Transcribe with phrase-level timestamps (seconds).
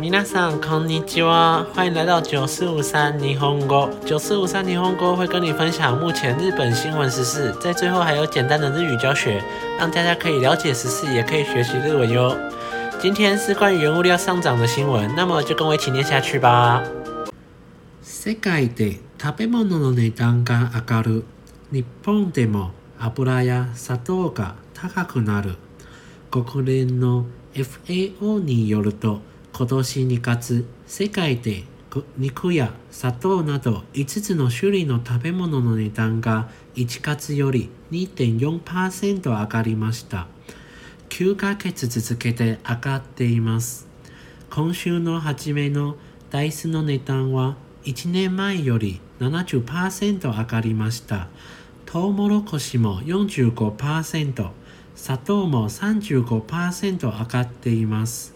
[0.00, 3.90] 皆さんこんにちは，欢迎来到九四五三霓虹国。
[4.06, 9.42] 九四五三霓虹国会跟你分享目前日本新闻时事，在最后还有简单的日语教学，
[9.78, 12.36] 让大家可以了解时事，也可以学习日文哟。
[13.00, 16.82] 今天是关于原物料上涨的新闻，那么就跟我一起念下去吧。
[18.02, 21.24] 世界で食べ物の値段が上がる。
[21.72, 25.56] 日本でも油や砂糖が高くなる。
[26.30, 29.20] 国連の FAO によると、
[29.57, 31.63] 今年2月、世界で
[32.17, 40.27] 肉や砂糖など5つの種類の食べ物の値段が1月より2.4%上がりました。
[41.07, 43.87] 9ヶ月続けて上がっています。
[44.49, 45.95] 今週の初めの
[46.31, 51.29] ダイスの値段は1年前より70%上がりました。
[51.85, 54.49] トウモロコシも45%、
[54.95, 58.34] 砂糖も35%上がっています。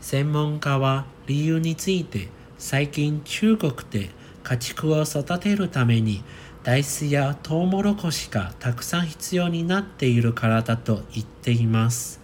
[0.00, 4.10] 専門家は理由について最近中国で
[4.42, 6.22] 家畜を育てるために
[6.62, 12.20] 大豆やトウモロコシがたくさん必要になっているからだと言っています。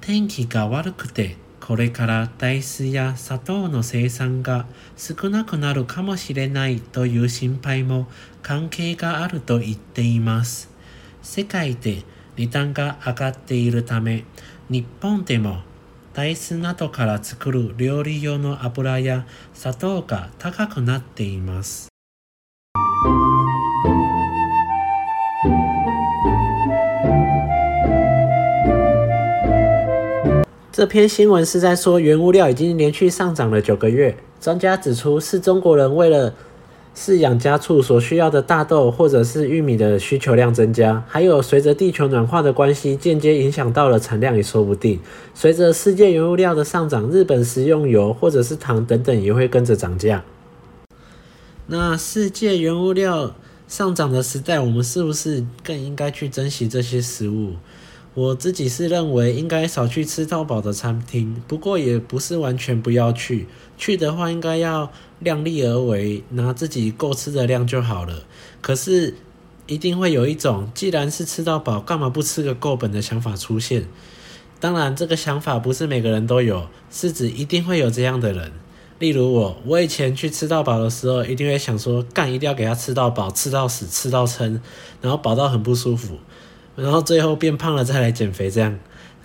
[0.00, 8.06] 天気が悪くてこれから大豆や砂糖の生産が少なくなるかもしれないという心配も
[8.40, 10.70] 関係があると言っています。
[11.22, 12.04] 世界で
[12.36, 14.24] 値段が上がっているため、
[14.68, 15.62] 日本でも
[16.15, 21.87] 大豆などから作る料理用の油や砂糖が高くなっています。
[30.73, 34.17] 这篇新闻是在说，原物料已经连续上涨了九个月。
[34.39, 36.33] 专家指出，是中国人为了
[36.96, 44.98] 饲养家畜所需要的大豆或者是玉米的需求量增加，还有随着地球暖化的关系，间接影响到了产量也说不定。
[45.34, 50.24] 随着世界原物料的上涨，日本食用油或者是糖等等也会跟着涨价。
[51.66, 53.34] 那世界原物料
[53.68, 57.52] 上涨的时代，我们是不是更应该去珍惜这些食物？
[58.16, 63.46] 我自己是认为应该少去吃到饱的餐厅，不过也不是完全不要去。
[63.76, 68.24] 去的话，应该要量力而为，拿自己够吃的量就好了。
[68.62, 69.12] 可是
[69.66, 73.86] 一定会有一种，既然是吃到饱，干嘛不吃个够本的想法出现。
[74.58, 78.50] 当然，这个想法不是每个人都有，是指一定会有这样的人。
[78.98, 84.58] 例如我，我以前去吃到饱的时候，一定会想说，干一定要给他吃到饱，吃到死，吃到撑，
[85.02, 86.16] 然后饱到很不舒服。
[86.76, 88.78] 然后最后变胖了再来减肥，这样。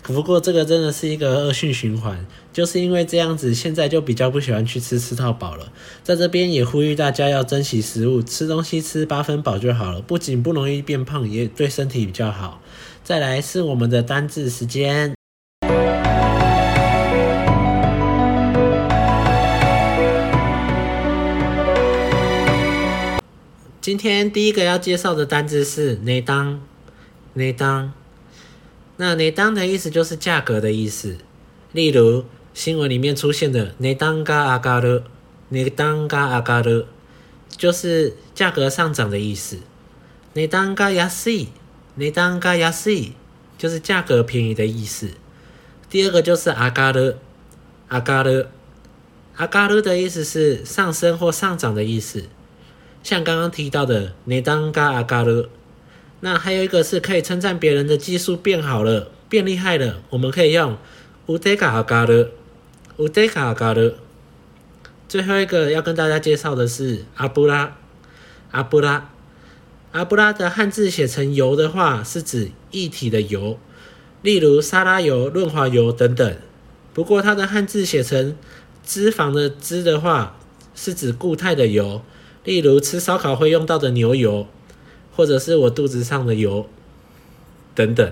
[0.03, 5.71] 不过这个真的是一个恶性循环，就是因为这样子，现在就比较不喜欢去吃吃到饱了。
[6.01, 12.61] 在这边也呼吁大家要珍惜食物，吃东西吃八分饱就好了，不仅不容易变胖，也对身体比较好。
[13.03, 15.13] 再来是我们的单字时间。
[23.79, 26.61] 今天第一个要介绍的单字是内当。
[27.34, 27.92] 内当，
[28.96, 31.18] 那内当的意思就是价格的意思。
[31.72, 32.24] 例如
[32.54, 35.02] 新闻里面出现的内当が上がる、
[35.50, 36.86] 内当が上がる，
[37.58, 39.58] 就是价格上涨的意思。
[40.34, 41.48] 内当が安い、
[41.96, 43.12] 内当が安い，
[43.58, 45.10] 就是价格便宜的意思。
[45.90, 47.16] 第二个就是上がる、
[47.90, 48.48] 上がる、
[49.36, 52.24] 上がる的意思是上升或上涨的意思。
[53.02, 55.48] 像刚刚提到的内当が上がる。
[56.20, 60.76] 那还有一个是可以称赞别人的技术变好了、变厉害了，我们可以用
[61.26, 62.28] 腕が上がる、
[62.96, 63.94] 腕が上がる。
[65.08, 67.76] 最后一个要跟大家介绍的是阿布拉、
[68.50, 69.10] 阿布拉、
[69.92, 73.58] 阿布拉的汉字写成油的话，是指液体的油，
[74.22, 76.36] 例如沙拉油、润滑油等等。
[76.92, 78.36] 不过它的汉字写成
[78.84, 80.36] 脂肪的脂的话，
[80.74, 82.02] 是指固态的油，
[82.42, 84.48] 例如吃烧烤会用到的牛油。
[85.15, 86.67] 或者是我肚子上的油，
[87.75, 88.11] 等等。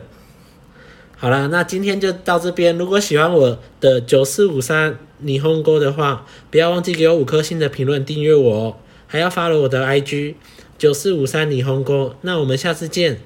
[1.17, 2.77] 好了，那今天就到这边。
[2.77, 8.75] 如果喜欢我的九四五三霓虹沟的话，不要忘记给我五颗星的评论，订阅我哦，
[9.07, 10.35] 还要发了我的 IG
[10.77, 12.15] 九四五三霓虹沟。
[12.21, 13.19] 那我们下次见，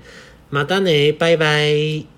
[0.49, 2.12] 马丹内，拜拜。